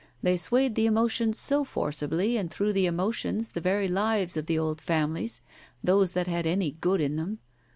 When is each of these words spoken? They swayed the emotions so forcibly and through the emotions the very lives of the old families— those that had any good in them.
They 0.23 0.35
swayed 0.35 0.73
the 0.73 0.87
emotions 0.87 1.37
so 1.39 1.63
forcibly 1.63 2.35
and 2.35 2.49
through 2.49 2.73
the 2.73 2.87
emotions 2.87 3.51
the 3.51 3.61
very 3.61 3.87
lives 3.87 4.35
of 4.35 4.47
the 4.47 4.57
old 4.57 4.81
families— 4.81 5.41
those 5.83 6.13
that 6.13 6.25
had 6.25 6.47
any 6.47 6.71
good 6.71 7.01
in 7.01 7.17
them. 7.17 7.37